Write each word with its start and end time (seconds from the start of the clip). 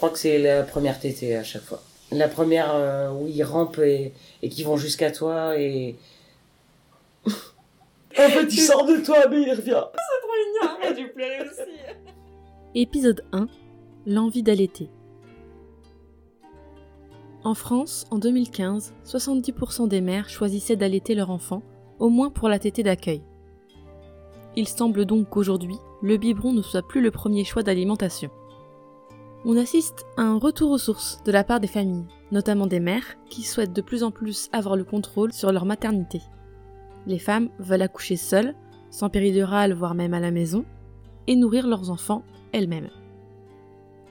crois 0.00 0.08
que 0.08 0.18
c'est 0.18 0.38
la 0.38 0.62
première 0.62 0.98
tétée 0.98 1.36
à 1.36 1.44
chaque 1.44 1.60
fois. 1.60 1.82
La 2.10 2.26
première 2.26 2.74
euh, 2.74 3.10
où 3.10 3.28
ils 3.28 3.42
rampent 3.42 3.78
et, 3.80 4.14
et 4.42 4.48
qui 4.48 4.62
vont 4.62 4.78
jusqu'à 4.78 5.10
toi 5.10 5.58
et. 5.58 5.94
en 7.26 7.30
fait, 8.10 8.44
il 8.44 8.60
sort 8.60 8.86
de 8.86 8.96
toi, 9.04 9.28
mais 9.28 9.42
il 9.42 9.52
revient. 9.52 9.84
J'ai 10.82 10.94
dû 10.94 11.08
pleurer 11.08 11.40
aussi. 11.42 11.70
Épisode 12.74 13.26
1 13.32 13.46
L'envie 14.06 14.42
d'allaiter. 14.42 14.88
En 17.44 17.52
France, 17.52 18.06
en 18.10 18.16
2015, 18.16 18.94
70% 19.04 19.86
des 19.86 20.00
mères 20.00 20.30
choisissaient 20.30 20.76
d'allaiter 20.76 21.14
leur 21.14 21.28
enfant, 21.28 21.62
au 21.98 22.08
moins 22.08 22.30
pour 22.30 22.48
la 22.48 22.58
tétée 22.58 22.82
d'accueil. 22.82 23.22
Il 24.56 24.66
semble 24.66 25.04
donc 25.04 25.28
qu'aujourd'hui, 25.28 25.76
le 26.00 26.16
biberon 26.16 26.54
ne 26.54 26.62
soit 26.62 26.86
plus 26.88 27.02
le 27.02 27.10
premier 27.10 27.44
choix 27.44 27.62
d'alimentation. 27.62 28.30
On 29.46 29.56
assiste 29.56 30.04
à 30.18 30.22
un 30.22 30.38
retour 30.38 30.70
aux 30.70 30.78
sources 30.78 31.22
de 31.24 31.32
la 31.32 31.44
part 31.44 31.60
des 31.60 31.66
familles, 31.66 32.04
notamment 32.30 32.66
des 32.66 32.78
mères, 32.78 33.16
qui 33.30 33.42
souhaitent 33.42 33.72
de 33.72 33.80
plus 33.80 34.02
en 34.02 34.10
plus 34.10 34.50
avoir 34.52 34.76
le 34.76 34.84
contrôle 34.84 35.32
sur 35.32 35.50
leur 35.50 35.64
maternité. 35.64 36.20
Les 37.06 37.18
femmes 37.18 37.48
veulent 37.58 37.80
accoucher 37.80 38.16
seules, 38.16 38.54
sans 38.90 39.08
péridurale 39.08 39.72
voire 39.72 39.94
même 39.94 40.12
à 40.12 40.20
la 40.20 40.30
maison, 40.30 40.66
et 41.26 41.36
nourrir 41.36 41.66
leurs 41.66 41.90
enfants 41.90 42.22
elles-mêmes. 42.52 42.90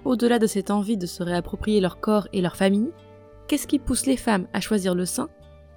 Au-delà 0.04 0.40
de 0.40 0.48
cette 0.48 0.72
envie 0.72 0.98
de 0.98 1.06
se 1.06 1.22
réapproprier 1.22 1.80
leur 1.80 2.00
corps 2.00 2.28
et 2.34 2.42
leur 2.42 2.56
famille, 2.56 2.90
qu'est-ce 3.48 3.68
qui 3.68 3.78
pousse 3.78 4.08
les 4.08 4.18
femmes 4.18 4.48
à 4.54 4.62
choisir 4.62 4.96
le 4.96 5.06
sein 5.06 5.30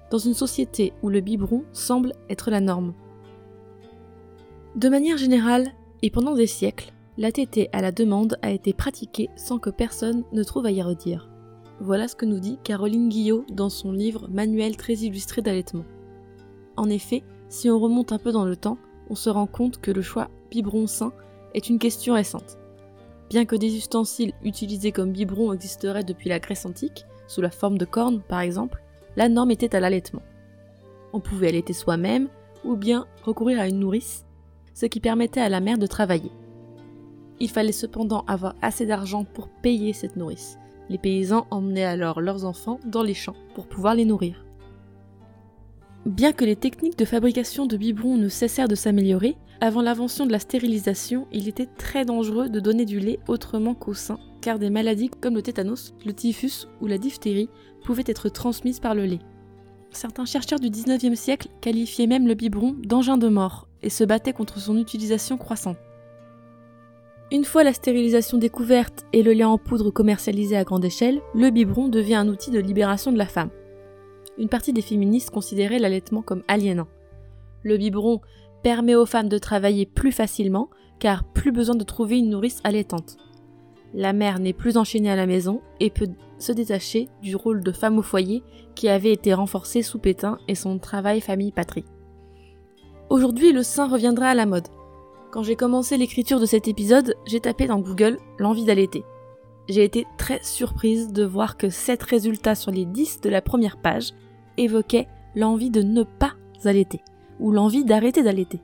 dans 0.09 0.17
une 0.17 0.33
société 0.33 0.93
où 1.03 1.09
le 1.09 1.21
biberon 1.21 1.63
semble 1.73 2.13
être 2.27 2.49
la 2.49 2.59
norme? 2.59 2.95
De 4.75 4.89
manière 4.89 5.17
générale, 5.17 5.67
et 6.01 6.09
pendant 6.09 6.33
des 6.33 6.47
siècles, 6.47 6.91
la 7.17 7.31
tétée 7.31 7.69
à 7.71 7.81
la 7.81 7.91
demande 7.91 8.37
a 8.41 8.51
été 8.51 8.73
pratiquée 8.73 9.29
sans 9.35 9.59
que 9.59 9.69
personne 9.69 10.23
ne 10.31 10.43
trouve 10.43 10.65
à 10.65 10.71
y 10.71 10.81
redire. 10.81 11.29
Voilà 11.79 12.07
ce 12.07 12.15
que 12.15 12.25
nous 12.25 12.39
dit 12.39 12.57
Caroline 12.63 13.09
Guillot 13.09 13.45
dans 13.51 13.69
son 13.69 13.91
livre 13.91 14.27
Manuel 14.29 14.77
très 14.77 14.93
illustré 14.93 15.41
d'allaitement. 15.41 15.85
En 16.75 16.89
effet, 16.89 17.23
si 17.49 17.69
on 17.69 17.79
remonte 17.79 18.11
un 18.11 18.17
peu 18.17 18.31
dans 18.31 18.45
le 18.45 18.55
temps, 18.55 18.77
on 19.09 19.15
se 19.15 19.29
rend 19.29 19.47
compte 19.47 19.79
que 19.79 19.91
le 19.91 20.01
choix 20.01 20.29
biberon 20.49 20.87
sein 20.87 21.13
est 21.53 21.69
une 21.69 21.77
question 21.77 22.15
récente. 22.15 22.57
Bien 23.29 23.45
que 23.45 23.55
des 23.55 23.75
ustensiles 23.75 24.33
utilisés 24.43 24.91
comme 24.91 25.11
biberon 25.11 25.53
existeraient 25.53 26.03
depuis 26.03 26.29
la 26.29 26.39
Grèce 26.39 26.65
antique, 26.65 27.05
sous 27.27 27.41
la 27.41 27.51
forme 27.51 27.77
de 27.77 27.85
cornes 27.85 28.21
par 28.21 28.39
exemple, 28.39 28.81
la 29.15 29.29
norme 29.29 29.51
était 29.51 29.75
à 29.75 29.79
l'allaitement. 29.79 30.23
On 31.13 31.19
pouvait 31.19 31.49
allaiter 31.49 31.73
soi-même 31.73 32.27
ou 32.63 32.75
bien 32.75 33.05
recourir 33.23 33.59
à 33.59 33.67
une 33.67 33.79
nourrice, 33.79 34.25
ce 34.73 34.87
qui 34.87 34.99
permettait 34.99 35.41
à 35.41 35.49
la 35.49 35.59
mère 35.59 35.77
de 35.77 35.85
travailler. 35.85 36.31
Il 37.39 37.49
fallait 37.49 37.71
cependant 37.71 38.23
avoir 38.27 38.55
assez 38.61 38.85
d'argent 38.85 39.23
pour 39.23 39.49
payer 39.49 39.93
cette 39.93 40.15
nourrice. 40.15 40.57
Les 40.89 40.97
paysans 40.97 41.47
emmenaient 41.51 41.83
alors 41.83 42.21
leurs 42.21 42.45
enfants 42.45 42.79
dans 42.85 43.03
les 43.03 43.13
champs 43.13 43.35
pour 43.55 43.67
pouvoir 43.67 43.95
les 43.95 44.05
nourrir. 44.05 44.45
Bien 46.05 46.33
que 46.33 46.43
les 46.43 46.57
techniques 46.57 46.97
de 46.97 47.05
fabrication 47.05 47.65
de 47.65 47.77
biberons 47.77 48.17
ne 48.17 48.27
cessèrent 48.27 48.67
de 48.67 48.75
s'améliorer, 48.75 49.37
avant 49.61 49.81
l'invention 49.81 50.25
de 50.25 50.33
la 50.33 50.39
stérilisation, 50.39 51.27
il 51.31 51.47
était 51.47 51.69
très 51.77 52.03
dangereux 52.03 52.49
de 52.49 52.59
donner 52.59 52.83
du 52.83 52.99
lait 52.99 53.19
autrement 53.29 53.73
qu'au 53.73 53.93
sein, 53.93 54.19
car 54.41 54.59
des 54.59 54.69
maladies 54.69 55.09
comme 55.09 55.35
le 55.35 55.41
tétanos, 55.41 55.93
le 56.05 56.13
typhus 56.13 56.67
ou 56.81 56.87
la 56.87 56.97
diphtérie 56.97 57.49
pouvaient 57.85 58.03
être 58.05 58.27
transmises 58.27 58.81
par 58.81 58.95
le 58.95 59.05
lait. 59.05 59.21
Certains 59.91 60.25
chercheurs 60.25 60.59
du 60.59 60.69
19e 60.69 61.15
siècle 61.15 61.47
qualifiaient 61.61 62.07
même 62.07 62.27
le 62.27 62.33
biberon 62.33 62.75
d'engin 62.83 63.17
de 63.17 63.29
mort 63.29 63.69
et 63.81 63.89
se 63.89 64.03
battaient 64.03 64.33
contre 64.33 64.59
son 64.59 64.77
utilisation 64.77 65.37
croissante. 65.37 65.77
Une 67.33 67.43
fois 67.43 67.65
la 67.65 67.73
stérilisation 67.73 68.37
découverte 68.37 69.05
et 69.11 69.23
le 69.23 69.33
lait 69.33 69.43
en 69.43 69.57
poudre 69.57 69.91
commercialisé 69.91 70.55
à 70.55 70.63
grande 70.63 70.85
échelle, 70.85 71.21
le 71.35 71.49
biberon 71.49 71.89
devient 71.89 72.15
un 72.15 72.29
outil 72.29 72.51
de 72.51 72.59
libération 72.59 73.11
de 73.11 73.17
la 73.17 73.25
femme 73.25 73.49
une 74.37 74.49
partie 74.49 74.73
des 74.73 74.81
féministes 74.81 75.29
considérait 75.29 75.79
l'allaitement 75.79 76.21
comme 76.21 76.43
aliénant. 76.47 76.87
Le 77.63 77.77
biberon 77.77 78.21
permet 78.63 78.95
aux 78.95 79.05
femmes 79.05 79.29
de 79.29 79.37
travailler 79.37 79.85
plus 79.85 80.11
facilement 80.11 80.69
car 80.99 81.23
plus 81.23 81.51
besoin 81.51 81.75
de 81.75 81.83
trouver 81.83 82.17
une 82.17 82.29
nourrice 82.29 82.59
allaitante. 82.63 83.17
La 83.93 84.13
mère 84.13 84.39
n'est 84.39 84.53
plus 84.53 84.77
enchaînée 84.77 85.11
à 85.11 85.15
la 85.15 85.27
maison 85.27 85.61
et 85.79 85.89
peut 85.89 86.09
se 86.39 86.51
détacher 86.51 87.09
du 87.21 87.35
rôle 87.35 87.61
de 87.61 87.71
femme 87.71 87.99
au 87.99 88.01
foyer 88.01 88.41
qui 88.75 88.89
avait 88.89 89.11
été 89.11 89.33
renforcé 89.33 89.81
sous 89.81 89.99
Pétain 89.99 90.39
et 90.47 90.55
son 90.55 90.79
travail 90.79 91.21
famille-patrie. 91.21 91.85
Aujourd'hui, 93.09 93.51
le 93.51 93.61
sein 93.61 93.87
reviendra 93.87 94.27
à 94.27 94.33
la 94.33 94.47
mode. 94.47 94.67
Quand 95.33 95.41
j'ai 95.41 95.55
commencé 95.55 95.97
l'écriture 95.97 96.39
de 96.39 96.45
cet 96.45 96.67
épisode, 96.67 97.15
j'ai 97.25 97.39
tapé 97.39 97.65
dans 97.65 97.79
Google 97.79 98.19
l'envie 98.37 98.65
d'allaiter. 98.65 99.03
J'ai 99.67 99.83
été 99.83 100.05
très 100.15 100.39
surprise 100.43 101.11
de 101.11 101.23
voir 101.23 101.57
que 101.57 101.71
7 101.71 102.03
résultats 102.03 102.53
sur 102.53 102.69
les 102.69 102.85
10 102.85 103.21
de 103.21 103.29
la 103.31 103.41
première 103.41 103.77
page 103.77 104.11
évoquait 104.57 105.07
l'envie 105.33 105.71
de 105.71 105.81
ne 105.81 106.03
pas 106.03 106.33
allaiter, 106.65 107.01
ou 107.39 107.51
l'envie 107.51 107.83
d'arrêter 107.83 108.21
d'allaiter. 108.21 108.61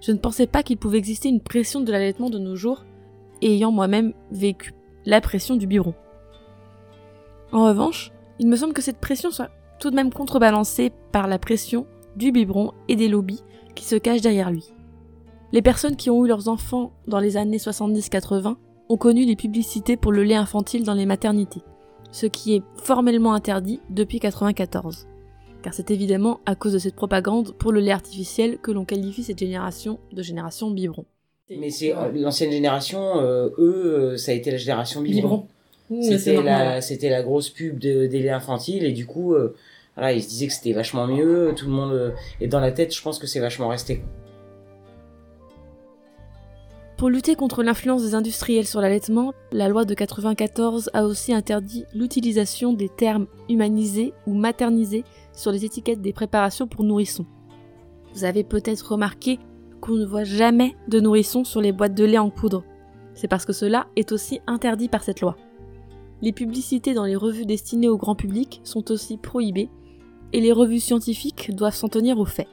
Je 0.00 0.12
ne 0.12 0.16
pensais 0.16 0.46
pas 0.46 0.62
qu'il 0.62 0.78
pouvait 0.78 0.96
exister 0.96 1.28
une 1.28 1.42
pression 1.42 1.82
de 1.82 1.92
l'allaitement 1.92 2.30
de 2.30 2.38
nos 2.38 2.56
jours, 2.56 2.86
ayant 3.42 3.70
moi-même 3.70 4.14
vécu 4.30 4.72
la 5.04 5.20
pression 5.20 5.56
du 5.56 5.66
biberon. 5.66 5.92
En 7.52 7.66
revanche, 7.66 8.12
il 8.38 8.48
me 8.48 8.56
semble 8.56 8.72
que 8.72 8.80
cette 8.80 8.96
pression 8.96 9.30
soit 9.30 9.50
tout 9.78 9.90
de 9.90 9.96
même 9.96 10.14
contrebalancée 10.14 10.90
par 11.12 11.26
la 11.26 11.38
pression 11.38 11.86
du 12.16 12.32
biberon 12.32 12.72
et 12.88 12.96
des 12.96 13.08
lobbies 13.08 13.44
qui 13.74 13.84
se 13.84 13.96
cachent 13.96 14.22
derrière 14.22 14.50
lui. 14.50 14.72
Les 15.52 15.62
personnes 15.62 15.96
qui 15.96 16.10
ont 16.10 16.24
eu 16.24 16.28
leurs 16.28 16.48
enfants 16.48 16.92
dans 17.06 17.20
les 17.20 17.36
années 17.36 17.56
70-80 17.56 18.56
ont 18.88 18.96
connu 18.96 19.24
les 19.24 19.36
publicités 19.36 19.96
pour 19.96 20.12
le 20.12 20.22
lait 20.22 20.34
infantile 20.34 20.84
dans 20.84 20.94
les 20.94 21.06
maternités, 21.06 21.62
ce 22.10 22.26
qui 22.26 22.54
est 22.54 22.62
formellement 22.76 23.32
interdit 23.32 23.80
depuis 23.90 24.18
1994 24.18 25.08
car 25.62 25.74
c'est 25.74 25.90
évidemment 25.90 26.40
à 26.46 26.54
cause 26.54 26.72
de 26.72 26.78
cette 26.78 26.94
propagande 26.94 27.52
pour 27.52 27.72
le 27.72 27.80
lait 27.80 27.92
artificiel 27.92 28.58
que 28.58 28.70
l'on 28.70 28.84
qualifie 28.84 29.22
cette 29.22 29.38
génération 29.38 29.98
de 30.12 30.22
génération 30.22 30.70
biberon. 30.70 31.04
Mais 31.50 31.70
c'est 31.70 31.96
euh, 31.96 32.10
l'ancienne 32.14 32.50
génération, 32.50 33.20
euh, 33.20 33.48
eux, 33.58 34.12
euh, 34.12 34.16
ça 34.16 34.32
a 34.32 34.34
été 34.34 34.50
la 34.50 34.58
génération 34.58 35.00
biberon. 35.00 35.46
C'était 36.02 36.42
la, 36.42 36.82
c'était 36.82 37.08
la 37.08 37.22
grosse 37.22 37.48
pub 37.48 37.78
de, 37.78 38.06
des 38.06 38.20
laits 38.20 38.32
infantiles 38.32 38.84
et 38.84 38.92
du 38.92 39.06
coup, 39.06 39.34
voilà, 39.96 40.12
ils 40.12 40.22
se 40.22 40.28
disaient 40.28 40.46
que 40.46 40.52
c'était 40.52 40.74
vachement 40.74 41.06
mieux. 41.06 41.54
Tout 41.56 41.64
le 41.64 41.72
monde 41.72 42.14
est 42.42 42.46
dans 42.46 42.60
la 42.60 42.72
tête. 42.72 42.94
Je 42.94 43.00
pense 43.00 43.18
que 43.18 43.26
c'est 43.26 43.40
vachement 43.40 43.68
resté. 43.68 44.02
Pour 46.98 47.10
lutter 47.10 47.36
contre 47.36 47.62
l'influence 47.62 48.02
des 48.02 48.16
industriels 48.16 48.66
sur 48.66 48.80
l'allaitement, 48.80 49.32
la 49.52 49.68
loi 49.68 49.84
de 49.84 49.94
94 49.94 50.90
a 50.94 51.04
aussi 51.04 51.32
interdit 51.32 51.84
l'utilisation 51.94 52.72
des 52.72 52.88
termes 52.88 53.28
humanisés 53.48 54.12
ou 54.26 54.34
maternisés 54.34 55.04
sur 55.32 55.52
les 55.52 55.64
étiquettes 55.64 56.02
des 56.02 56.12
préparations 56.12 56.66
pour 56.66 56.82
nourrissons. 56.82 57.24
Vous 58.14 58.24
avez 58.24 58.42
peut-être 58.42 58.90
remarqué 58.90 59.38
qu'on 59.80 59.92
ne 59.92 60.04
voit 60.04 60.24
jamais 60.24 60.74
de 60.88 60.98
nourrissons 60.98 61.44
sur 61.44 61.60
les 61.60 61.70
boîtes 61.70 61.94
de 61.94 62.04
lait 62.04 62.18
en 62.18 62.30
poudre. 62.30 62.64
C'est 63.14 63.28
parce 63.28 63.44
que 63.44 63.52
cela 63.52 63.86
est 63.94 64.10
aussi 64.10 64.40
interdit 64.48 64.88
par 64.88 65.04
cette 65.04 65.20
loi. 65.20 65.36
Les 66.20 66.32
publicités 66.32 66.94
dans 66.94 67.04
les 67.04 67.14
revues 67.14 67.46
destinées 67.46 67.88
au 67.88 67.96
grand 67.96 68.16
public 68.16 68.60
sont 68.64 68.90
aussi 68.90 69.18
prohibées 69.18 69.70
et 70.32 70.40
les 70.40 70.50
revues 70.50 70.80
scientifiques 70.80 71.54
doivent 71.54 71.76
s'en 71.76 71.88
tenir 71.88 72.18
aux 72.18 72.24
faits. 72.24 72.48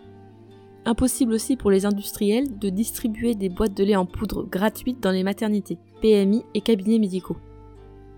Impossible 0.88 1.34
aussi 1.34 1.56
pour 1.56 1.72
les 1.72 1.88
industriels 1.88 2.60
de 2.60 2.70
distribuer 2.70 3.34
des 3.34 3.50
boîtes 3.50 3.76
de 3.76 3.84
lait 3.84 3.96
en 3.96 4.06
poudre 4.06 4.44
gratuites 4.44 5.02
dans 5.02 5.12
les 5.12 5.24
maternités, 5.24 5.80
PMI 6.02 6.44
et 6.54 6.62
cabinets 6.62 7.00
médicaux. 7.00 7.38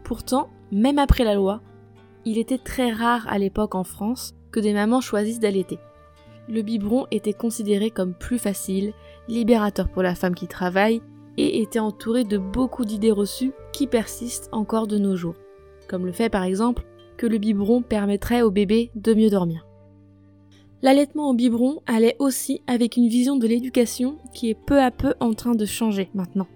Pourtant, 0.03 0.49
même 0.71 0.99
après 0.99 1.23
la 1.23 1.35
loi, 1.35 1.61
il 2.25 2.37
était 2.37 2.57
très 2.57 2.91
rare 2.91 3.25
à 3.29 3.37
l'époque 3.39 3.73
en 3.73 3.85
France 3.85 4.35
que 4.51 4.59
des 4.59 4.73
mamans 4.73 4.99
choisissent 4.99 5.39
d'allaiter. 5.39 5.79
Le 6.49 6.61
biberon 6.61 7.07
était 7.09 7.33
considéré 7.33 7.89
comme 7.89 8.13
plus 8.13 8.37
facile, 8.37 8.93
libérateur 9.29 9.87
pour 9.89 10.03
la 10.03 10.15
femme 10.15 10.35
qui 10.35 10.47
travaille, 10.47 11.01
et 11.37 11.61
était 11.61 11.79
entouré 11.79 12.23
de 12.23 12.37
beaucoup 12.37 12.83
d'idées 12.83 13.11
reçues 13.11 13.53
qui 13.71 13.87
persistent 13.87 14.49
encore 14.51 14.87
de 14.87 14.97
nos 14.97 15.15
jours, 15.15 15.35
comme 15.87 16.05
le 16.05 16.11
fait 16.11 16.29
par 16.29 16.43
exemple 16.43 16.85
que 17.15 17.27
le 17.27 17.37
biberon 17.37 17.81
permettrait 17.81 18.41
au 18.41 18.51
bébé 18.51 18.91
de 18.95 19.13
mieux 19.13 19.29
dormir. 19.29 19.66
L'allaitement 20.83 21.29
au 21.29 21.33
biberon 21.33 21.81
allait 21.87 22.15
aussi 22.19 22.61
avec 22.67 22.97
une 22.97 23.07
vision 23.07 23.37
de 23.37 23.47
l'éducation 23.47 24.17
qui 24.33 24.49
est 24.49 24.59
peu 24.59 24.79
à 24.79 24.91
peu 24.91 25.15
en 25.19 25.33
train 25.33 25.55
de 25.55 25.65
changer 25.65 26.09
maintenant. 26.13 26.47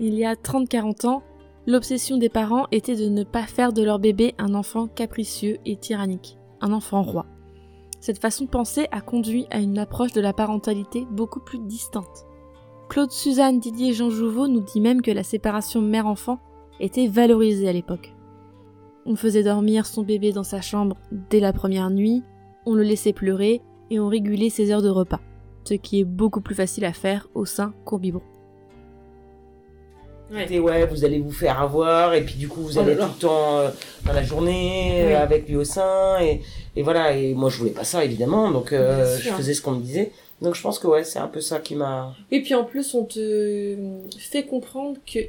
Il 0.00 0.14
y 0.14 0.24
a 0.24 0.34
30-40 0.34 1.06
ans, 1.06 1.22
l'obsession 1.66 2.16
des 2.16 2.30
parents 2.30 2.66
était 2.72 2.96
de 2.96 3.08
ne 3.08 3.24
pas 3.24 3.42
faire 3.42 3.72
de 3.72 3.82
leur 3.82 3.98
bébé 3.98 4.34
un 4.38 4.54
enfant 4.54 4.86
capricieux 4.86 5.58
et 5.66 5.76
tyrannique 5.76 6.38
un 6.60 6.72
enfant 6.72 7.02
roi. 7.02 7.26
Cette 8.00 8.20
façon 8.20 8.44
de 8.44 8.50
penser 8.50 8.86
a 8.90 9.00
conduit 9.00 9.46
à 9.50 9.58
une 9.58 9.78
approche 9.78 10.12
de 10.12 10.20
la 10.20 10.32
parentalité 10.32 11.06
beaucoup 11.10 11.40
plus 11.40 11.58
distante. 11.58 12.26
Claude 12.88 13.10
Suzanne 13.10 13.60
Didier 13.60 13.92
Jean 13.92 14.10
Jouveau 14.10 14.48
nous 14.48 14.60
dit 14.60 14.80
même 14.80 15.02
que 15.02 15.10
la 15.10 15.22
séparation 15.22 15.82
mère-enfant 15.82 16.38
était 16.80 17.06
valorisée 17.06 17.68
à 17.68 17.72
l'époque. 17.72 18.14
On 19.04 19.16
faisait 19.16 19.42
dormir 19.42 19.84
son 19.86 20.02
bébé 20.02 20.32
dans 20.32 20.44
sa 20.44 20.60
chambre 20.60 20.96
dès 21.30 21.40
la 21.40 21.52
première 21.52 21.90
nuit, 21.90 22.22
on 22.68 22.74
le 22.74 22.82
laissait 22.82 23.12
pleurer 23.12 23.62
et 23.90 23.98
on 23.98 24.08
régulait 24.08 24.50
ses 24.50 24.70
heures 24.70 24.82
de 24.82 24.90
repas, 24.90 25.20
ce 25.64 25.74
qui 25.74 26.00
est 26.00 26.04
beaucoup 26.04 26.40
plus 26.40 26.54
facile 26.54 26.84
à 26.84 26.92
faire 26.92 27.28
au 27.34 27.46
sein 27.46 27.72
qu'au 27.84 27.98
biberon. 27.98 28.22
Ouais. 30.30 30.58
ouais, 30.58 30.86
vous 30.86 31.06
allez 31.06 31.20
vous 31.20 31.32
faire 31.32 31.58
avoir 31.62 32.12
et 32.12 32.22
puis 32.22 32.34
du 32.34 32.48
coup 32.48 32.60
vous 32.60 32.78
allez 32.78 32.94
oh 32.98 33.02
tout 33.02 33.08
le 33.14 33.18
temps 33.18 33.58
euh, 33.60 33.70
dans 34.04 34.12
la 34.12 34.22
journée 34.22 35.14
euh, 35.14 35.22
avec 35.22 35.48
lui 35.48 35.56
au 35.56 35.64
sein 35.64 36.20
et, 36.20 36.42
et 36.76 36.82
voilà. 36.82 37.16
Et 37.16 37.32
moi 37.32 37.48
je 37.48 37.56
voulais 37.56 37.70
pas 37.70 37.84
ça 37.84 38.04
évidemment 38.04 38.50
donc 38.50 38.74
euh, 38.74 39.16
je 39.18 39.30
faisais 39.30 39.54
ce 39.54 39.62
qu'on 39.62 39.72
me 39.72 39.80
disait. 39.80 40.12
Donc 40.42 40.54
je 40.54 40.60
pense 40.60 40.78
que 40.78 40.86
ouais 40.86 41.02
c'est 41.02 41.18
un 41.18 41.28
peu 41.28 41.40
ça 41.40 41.60
qui 41.60 41.74
m'a 41.76 42.14
et 42.30 42.42
puis 42.42 42.54
en 42.54 42.64
plus 42.64 42.92
on 42.92 43.06
te 43.06 43.76
fait 44.18 44.44
comprendre 44.44 44.98
que 45.10 45.20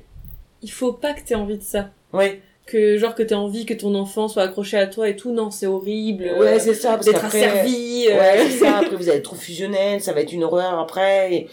il 0.61 0.71
faut 0.71 0.91
pas 0.91 1.13
que 1.13 1.21
tu 1.25 1.31
aies 1.31 1.37
envie 1.37 1.57
de 1.57 1.63
ça. 1.63 1.91
Ouais 2.11 2.41
que 2.69 2.97
genre 2.97 3.15
que 3.15 3.23
t'aies 3.23 3.35
envie 3.35 3.65
que 3.65 3.73
ton 3.73 3.95
enfant 3.95 4.27
soit 4.27 4.43
accroché 4.43 4.77
à 4.77 4.87
toi 4.87 5.09
et 5.09 5.15
tout 5.15 5.31
non 5.31 5.49
c'est 5.49 5.67
horrible 5.67 6.29
ouais 6.37 6.59
c'est 6.59 6.73
ça 6.73 6.97
d'être 6.97 7.25
asservi 7.25 8.07
ouais 8.07 8.45
c'est 8.49 8.65
ça 8.65 8.77
après 8.77 8.95
vous 8.95 9.09
allez 9.09 9.17
être 9.17 9.23
trop 9.23 9.35
fusionnel 9.35 10.01
ça 10.01 10.13
va 10.13 10.21
être 10.21 10.31
une 10.31 10.43
horreur 10.43 10.77
après 10.79 11.33
et 11.33 11.47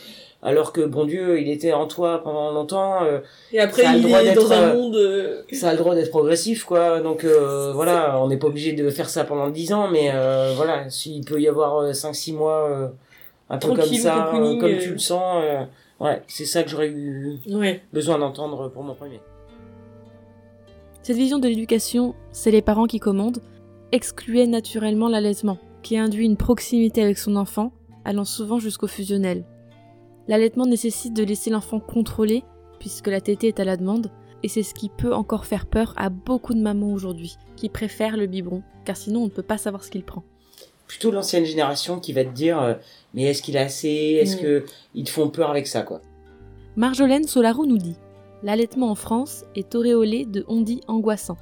alors 0.46 0.72
que 0.72 0.80
bon 0.82 1.06
Dieu, 1.06 1.40
il 1.40 1.50
était 1.50 1.72
en 1.72 1.86
toi 1.88 2.22
pendant 2.22 2.52
longtemps. 2.52 3.02
Euh, 3.02 3.18
et 3.52 3.58
après, 3.58 3.82
il 3.98 4.06
est 4.06 4.34
dans 4.34 4.52
un 4.52 4.62
euh, 4.62 4.74
monde. 4.74 4.96
Euh, 4.96 5.42
ça 5.50 5.70
a 5.70 5.72
le 5.72 5.78
droit 5.78 5.96
d'être 5.96 6.10
progressif, 6.10 6.64
quoi. 6.64 7.00
Donc 7.00 7.24
voilà, 7.24 8.20
on 8.20 8.28
n'est 8.28 8.36
pas 8.36 8.46
obligé 8.46 8.72
de 8.72 8.88
faire 8.90 9.08
ça 9.10 9.24
pendant 9.24 9.48
10 9.48 9.72
ans, 9.72 9.88
mais 9.88 10.12
voilà, 10.54 10.88
s'il 10.88 11.24
peut 11.24 11.40
y 11.40 11.48
avoir 11.48 11.90
5-6 11.90 12.34
mois, 12.34 12.92
un 13.50 13.58
peu 13.58 13.68
comme 13.74 13.92
ça, 13.94 14.28
comme 14.32 14.78
tu 14.78 14.92
le 14.92 14.98
sens, 14.98 15.42
ouais, 16.00 16.22
c'est 16.28 16.46
ça 16.46 16.62
que 16.62 16.70
j'aurais 16.70 16.88
eu 16.88 17.38
besoin 17.92 18.18
d'entendre 18.18 18.68
pour 18.68 18.82
mon 18.82 18.94
premier. 18.94 19.20
Cette 21.06 21.18
vision 21.18 21.38
de 21.38 21.46
l'éducation, 21.46 22.16
c'est 22.32 22.50
les 22.50 22.62
parents 22.62 22.88
qui 22.88 22.98
commandent, 22.98 23.40
excluait 23.92 24.48
naturellement 24.48 25.08
l'allaitement, 25.08 25.56
qui 25.84 25.96
induit 25.96 26.24
une 26.24 26.36
proximité 26.36 27.00
avec 27.00 27.16
son 27.16 27.36
enfant, 27.36 27.70
allant 28.04 28.24
souvent 28.24 28.58
jusqu'au 28.58 28.88
fusionnel. 28.88 29.44
L'allaitement 30.26 30.66
nécessite 30.66 31.14
de 31.14 31.22
laisser 31.22 31.48
l'enfant 31.48 31.78
contrôler, 31.78 32.42
puisque 32.80 33.06
la 33.06 33.20
tétée 33.20 33.46
est 33.46 33.60
à 33.60 33.64
la 33.64 33.76
demande, 33.76 34.10
et 34.42 34.48
c'est 34.48 34.64
ce 34.64 34.74
qui 34.74 34.88
peut 34.88 35.14
encore 35.14 35.46
faire 35.46 35.66
peur 35.66 35.94
à 35.96 36.08
beaucoup 36.08 36.54
de 36.54 36.60
mamans 36.60 36.92
aujourd'hui, 36.92 37.36
qui 37.54 37.68
préfèrent 37.68 38.16
le 38.16 38.26
biberon, 38.26 38.64
car 38.84 38.96
sinon 38.96 39.20
on 39.20 39.26
ne 39.26 39.30
peut 39.30 39.44
pas 39.44 39.58
savoir 39.58 39.84
ce 39.84 39.92
qu'il 39.92 40.02
prend. 40.02 40.24
Plutôt 40.88 41.12
l'ancienne 41.12 41.44
génération 41.44 42.00
qui 42.00 42.14
va 42.14 42.24
te 42.24 42.34
dire 42.34 42.60
euh, 42.60 42.74
mais 43.14 43.22
est-ce 43.22 43.42
qu'il 43.42 43.56
a 43.58 43.62
assez? 43.62 44.18
Est-ce 44.20 44.34
qu'ils 44.34 44.44
que 44.44 44.64
ils 44.96 45.04
te 45.04 45.10
font 45.10 45.30
peur 45.30 45.50
avec 45.50 45.68
ça 45.68 45.82
quoi? 45.82 46.00
Marjolaine 46.74 47.28
Solaro 47.28 47.64
nous 47.64 47.78
dit 47.78 47.94
L'allaitement 48.42 48.90
en 48.90 48.94
France 48.94 49.44
est 49.54 49.74
auréolé 49.74 50.24
de 50.26 50.44
on-dit 50.48 50.80
angoissants. 50.88 51.38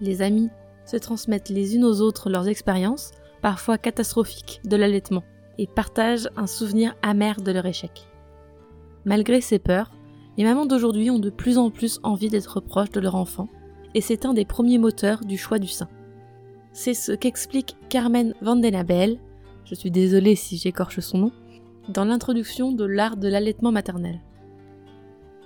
Les 0.00 0.22
amis 0.22 0.50
se 0.84 0.96
transmettent 0.96 1.48
les 1.48 1.74
unes 1.74 1.84
aux 1.84 2.00
autres 2.00 2.30
leurs 2.30 2.48
expériences, 2.48 3.12
parfois 3.42 3.78
catastrophiques, 3.78 4.60
de 4.64 4.76
l'allaitement, 4.76 5.24
et 5.58 5.66
partagent 5.66 6.28
un 6.36 6.46
souvenir 6.46 6.94
amer 7.02 7.40
de 7.40 7.52
leur 7.52 7.66
échec. 7.66 8.06
Malgré 9.04 9.40
ces 9.40 9.58
peurs, 9.58 9.90
les 10.36 10.44
mamans 10.44 10.66
d'aujourd'hui 10.66 11.10
ont 11.10 11.18
de 11.18 11.30
plus 11.30 11.58
en 11.58 11.70
plus 11.70 11.98
envie 12.02 12.28
d'être 12.28 12.60
proches 12.60 12.90
de 12.90 13.00
leur 13.00 13.16
enfant, 13.16 13.48
et 13.94 14.00
c'est 14.00 14.24
un 14.24 14.34
des 14.34 14.44
premiers 14.44 14.78
moteurs 14.78 15.24
du 15.24 15.36
choix 15.36 15.58
du 15.58 15.66
sein. 15.66 15.88
C'est 16.72 16.94
ce 16.94 17.12
qu'explique 17.12 17.76
Carmen 17.88 18.34
Vandenabel, 18.40 19.18
je 19.64 19.74
suis 19.74 19.90
désolée 19.90 20.36
si 20.36 20.56
j'écorche 20.56 21.00
son 21.00 21.18
nom, 21.18 21.32
dans 21.88 22.04
l'introduction 22.04 22.72
de 22.72 22.84
l'art 22.84 23.16
de 23.16 23.28
l'allaitement 23.28 23.72
maternel. 23.72 24.20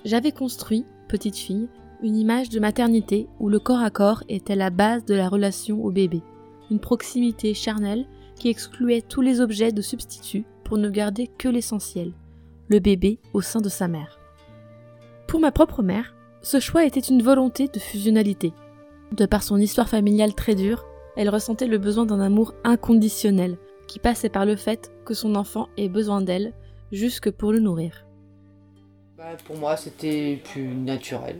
J'avais 0.05 0.33
construit, 0.33 0.85
petite 1.09 1.37
fille, 1.37 1.69
une 2.03 2.17
image 2.17 2.49
de 2.49 2.59
maternité 2.59 3.29
où 3.39 3.49
le 3.49 3.61
corps 3.61 3.83
à 3.83 3.91
corps 3.91 4.25
était 4.29 4.57
la 4.57 4.71
base 4.71 5.05
de 5.05 5.15
la 5.15 5.29
relation 5.29 5.85
au 5.85 5.93
bébé, 5.93 6.23
une 6.71 6.81
proximité 6.81 7.55
charnelle 7.55 8.07
qui 8.35 8.49
excluait 8.49 9.03
tous 9.03 9.21
les 9.21 9.41
objets 9.41 9.71
de 9.71 9.81
substitut 9.81 10.45
pour 10.65 10.79
ne 10.79 10.91
garder 10.91 11.29
que 11.29 11.49
l'essentiel, 11.49 12.13
le 12.67 12.81
bébé 12.81 13.21
au 13.33 13.43
sein 13.43 13.61
de 13.61 13.69
sa 13.69 13.87
mère. 13.87 14.19
Pour 15.29 15.39
ma 15.39 15.53
propre 15.53 15.83
mère, 15.83 16.15
ce 16.41 16.59
choix 16.59 16.85
était 16.85 16.99
une 16.99 17.23
volonté 17.23 17.69
de 17.69 17.79
fusionnalité. 17.79 18.53
De 19.13 19.27
par 19.27 19.45
son 19.45 19.59
histoire 19.59 19.89
familiale 19.89 20.35
très 20.35 20.57
dure, 20.57 20.85
elle 21.17 21.31
ressentait 21.31 21.69
le 21.69 21.79
besoin 21.79 22.07
d'un 22.07 22.21
amour 22.21 22.55
inconditionnel, 22.65 23.57
qui 23.87 24.01
passait 24.01 24.31
par 24.31 24.47
le 24.47 24.57
fait 24.57 24.91
que 25.05 25.15
son 25.15 25.37
enfant 25.37 25.69
ait 25.77 25.89
besoin 25.89 26.23
d'elle, 26.23 26.55
jusque 26.91 27.31
pour 27.31 27.53
le 27.53 27.61
nourrir. 27.61 28.05
Bah, 29.23 29.37
pour 29.45 29.57
moi, 29.57 29.77
c'était 29.77 30.41
plus 30.43 30.67
naturel. 30.67 31.39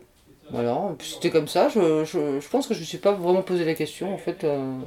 Voilà, 0.51 0.95
c'était 1.01 1.31
comme 1.31 1.49
ça. 1.49 1.69
Je, 1.69 2.05
je, 2.05 2.49
pense 2.49 2.69
que 2.69 2.75
je 2.75 2.79
ne 2.79 2.85
me 2.85 2.87
suis 2.87 2.99
pas 2.99 3.11
vraiment 3.11 3.43
posé 3.43 3.65
la 3.65 3.75
question, 3.75 4.15
en 4.15 4.19
fait, 4.19 4.45
euh, 4.45 4.79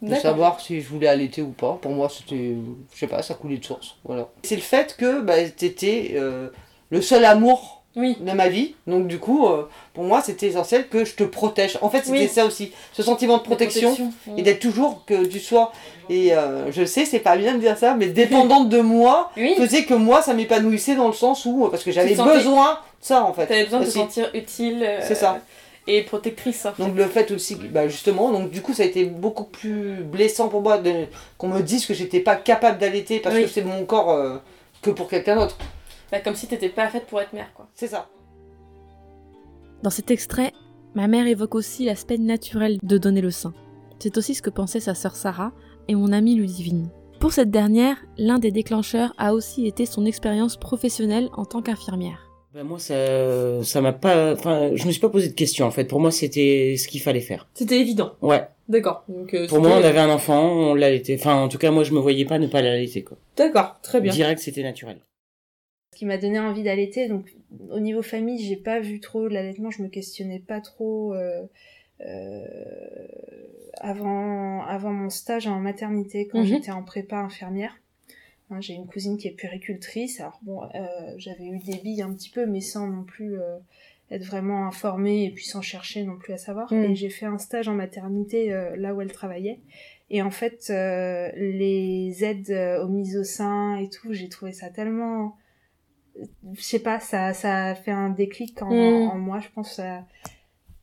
de 0.00 0.14
savoir 0.14 0.60
si 0.60 0.80
je 0.80 0.88
voulais 0.88 1.08
allaiter 1.08 1.42
ou 1.42 1.50
pas. 1.50 1.76
Pour 1.82 1.90
moi, 1.90 2.08
c'était, 2.08 2.54
je 2.92 2.98
sais 2.98 3.08
pas, 3.08 3.22
ça 3.22 3.34
coulait 3.34 3.56
de 3.56 3.64
source. 3.64 3.96
Voilà. 4.04 4.28
C'est 4.44 4.54
le 4.54 4.62
fait 4.62 4.96
que 4.96 5.22
bah, 5.22 5.42
t'étais 5.48 6.12
euh, 6.14 6.50
le 6.90 7.02
seul 7.02 7.24
amour 7.24 7.82
oui. 7.96 8.16
de 8.20 8.32
ma 8.32 8.48
vie. 8.48 8.74
Donc 8.86 9.06
du 9.06 9.18
coup, 9.18 9.46
euh, 9.46 9.68
pour 9.92 10.04
moi, 10.04 10.22
c'était 10.22 10.46
essentiel 10.46 10.88
que 10.88 11.04
je 11.04 11.14
te 11.14 11.24
protège. 11.24 11.78
En 11.80 11.90
fait, 11.90 12.04
c'était 12.04 12.28
ça 12.28 12.44
aussi, 12.44 12.72
ce 12.92 13.02
sentiment 13.02 13.38
de 13.38 13.42
protection, 13.42 13.96
et 14.36 14.42
d'être 14.42 14.60
toujours 14.60 15.04
que 15.06 15.24
tu 15.24 15.40
sois. 15.40 15.72
Et 16.10 16.34
euh, 16.34 16.70
je 16.70 16.84
sais, 16.84 17.04
c'est 17.04 17.20
pas 17.20 17.36
bien 17.36 17.54
de 17.54 17.60
dire 17.60 17.78
ça, 17.78 17.94
mais 17.94 18.06
dépendante 18.06 18.68
de 18.68 18.80
moi, 18.80 19.30
faisait 19.56 19.84
que 19.84 19.94
moi, 19.94 20.22
ça 20.22 20.34
m'épanouissait 20.34 20.96
dans 20.96 21.06
le 21.06 21.14
sens 21.14 21.44
où 21.44 21.68
parce 21.70 21.84
que 21.84 21.92
j'avais 21.92 22.14
besoin 22.14 22.36
de 22.36 22.78
ça 23.00 23.24
en 23.24 23.32
fait. 23.32 23.46
T'avais 23.46 23.64
besoin 23.64 23.80
de 23.80 23.86
te 23.86 23.90
sentir 23.90 24.30
utile. 24.34 24.82
Euh, 24.82 25.00
c'est 25.02 25.14
ça. 25.14 25.38
Et 25.86 26.00
protectrice. 26.00 26.66
Donc 26.78 26.96
le 26.96 27.04
fait 27.04 27.30
aussi, 27.30 27.56
bah 27.56 27.88
justement, 27.88 28.32
donc 28.32 28.50
du 28.50 28.62
coup 28.62 28.72
ça 28.72 28.84
a 28.84 28.86
été 28.86 29.04
beaucoup 29.04 29.44
plus 29.44 29.96
blessant 30.02 30.48
pour 30.48 30.62
moi 30.62 30.80
qu'on 31.36 31.48
me 31.48 31.60
dise 31.60 31.84
que 31.84 31.92
j'étais 31.92 32.20
pas 32.20 32.36
capable 32.36 32.78
d'allaiter 32.78 33.20
parce 33.20 33.34
que 33.34 33.46
c'est 33.46 33.62
mon 33.62 33.84
corps 33.84 34.40
que 34.80 34.90
pour 34.90 35.08
quelqu'un 35.08 35.36
d'autre. 35.36 35.58
Bah, 36.10 36.20
comme 36.20 36.34
si 36.34 36.46
t'étais 36.46 36.68
pas 36.68 36.88
faite 36.88 37.06
pour 37.06 37.20
être 37.20 37.32
mère, 37.32 37.52
quoi. 37.54 37.68
C'est 37.74 37.88
ça. 37.88 38.08
Dans 39.82 39.90
cet 39.90 40.10
extrait, 40.10 40.52
ma 40.94 41.08
mère 41.08 41.26
évoque 41.26 41.54
aussi 41.54 41.84
l'aspect 41.84 42.18
naturel 42.18 42.78
de 42.82 42.98
donner 42.98 43.20
le 43.20 43.30
sein. 43.30 43.52
C'est 43.98 44.16
aussi 44.18 44.34
ce 44.34 44.42
que 44.42 44.50
pensait 44.50 44.80
sa 44.80 44.94
sœur 44.94 45.16
Sarah 45.16 45.52
et 45.88 45.94
mon 45.94 46.12
amie 46.12 46.34
Ludivine. 46.36 46.88
Pour 47.20 47.32
cette 47.32 47.50
dernière, 47.50 47.96
l'un 48.18 48.38
des 48.38 48.50
déclencheurs 48.50 49.14
a 49.18 49.34
aussi 49.34 49.66
été 49.66 49.86
son 49.86 50.04
expérience 50.04 50.56
professionnelle 50.56 51.28
en 51.32 51.44
tant 51.44 51.62
qu'infirmière. 51.62 52.30
Ben 52.52 52.62
moi, 52.64 52.78
ça, 52.78 53.64
ça 53.64 53.80
m'a 53.80 53.92
pas, 53.92 54.32
enfin, 54.32 54.70
je 54.74 54.86
me 54.86 54.92
suis 54.92 55.00
pas 55.00 55.08
posé 55.08 55.28
de 55.28 55.34
questions 55.34 55.66
en 55.66 55.70
fait. 55.70 55.84
Pour 55.84 56.00
moi, 56.00 56.10
c'était 56.10 56.76
ce 56.78 56.86
qu'il 56.86 57.00
fallait 57.00 57.20
faire. 57.20 57.48
C'était 57.54 57.80
évident. 57.80 58.12
Ouais. 58.22 58.46
D'accord. 58.68 59.04
Euh, 59.08 59.48
Pour 59.48 59.60
moi, 59.60 59.72
on 59.72 59.84
avait 59.84 59.98
un 59.98 60.10
enfant, 60.10 60.50
on 60.50 60.74
l'allaitait. 60.74 61.16
Enfin, 61.18 61.34
en 61.34 61.48
tout 61.48 61.58
cas, 61.58 61.70
moi, 61.70 61.82
je 61.82 61.92
me 61.92 61.98
voyais 61.98 62.24
pas 62.24 62.38
ne 62.38 62.46
pas 62.46 62.62
l'allaiter 62.62 63.02
quoi. 63.02 63.16
D'accord, 63.36 63.76
très 63.82 64.00
bien. 64.00 64.12
Direct, 64.12 64.40
c'était 64.40 64.62
naturel 64.62 64.98
ce 65.94 65.98
qui 65.98 66.06
m'a 66.06 66.18
donné 66.18 66.40
envie 66.40 66.64
d'allaiter. 66.64 67.08
Donc 67.08 67.32
au 67.70 67.78
niveau 67.78 68.02
famille, 68.02 68.44
j'ai 68.44 68.56
pas 68.56 68.80
vu 68.80 68.98
trop 68.98 69.28
l'allaitement, 69.28 69.70
je 69.70 69.82
me 69.82 69.88
questionnais 69.88 70.40
pas 70.40 70.60
trop 70.60 71.14
euh, 71.14 71.42
euh, 72.00 72.44
avant 73.78 74.62
avant 74.64 74.92
mon 74.92 75.10
stage 75.10 75.46
en 75.46 75.60
maternité 75.60 76.26
quand 76.26 76.40
mhm. 76.40 76.46
j'étais 76.46 76.72
en 76.72 76.82
prépa 76.82 77.16
infirmière. 77.18 77.78
Hein, 78.50 78.60
j'ai 78.60 78.74
une 78.74 78.86
cousine 78.86 79.16
qui 79.16 79.28
est 79.28 79.32
puéricultrice, 79.32 80.20
alors 80.20 80.38
bon, 80.42 80.62
euh, 80.64 81.14
j'avais 81.16 81.46
eu 81.46 81.58
des 81.60 81.76
billes 81.78 82.02
un 82.02 82.12
petit 82.12 82.28
peu, 82.28 82.44
mais 82.44 82.60
sans 82.60 82.88
non 82.88 83.04
plus 83.04 83.36
être 84.10 84.24
vraiment 84.24 84.66
informée 84.66 85.24
et 85.24 85.30
puis 85.30 85.46
sans 85.46 85.62
chercher 85.62 86.02
non 86.02 86.16
plus 86.16 86.32
à 86.32 86.38
savoir. 86.38 86.72
Mhm. 86.72 86.90
Et 86.90 86.94
j'ai 86.96 87.08
fait 87.08 87.26
un 87.26 87.38
stage 87.38 87.68
en 87.68 87.74
maternité 87.74 88.48
là 88.76 88.94
où 88.94 89.00
elle 89.00 89.12
travaillait. 89.12 89.60
Et 90.10 90.22
en 90.22 90.30
fait, 90.30 90.66
les 90.68 92.24
aides 92.24 92.80
aux 92.82 92.88
mises 92.88 93.16
au 93.16 93.24
sein 93.24 93.76
et 93.76 93.88
tout, 93.88 94.12
j'ai 94.12 94.28
trouvé 94.28 94.52
ça 94.52 94.68
tellement 94.68 95.36
je 96.54 96.62
sais 96.62 96.78
pas, 96.78 97.00
ça, 97.00 97.32
ça 97.32 97.66
a 97.66 97.74
fait 97.74 97.90
un 97.90 98.10
déclic 98.10 98.60
en, 98.62 98.70
mm. 98.70 99.08
en 99.08 99.18
moi, 99.18 99.40
je 99.40 99.48
pense. 99.54 99.80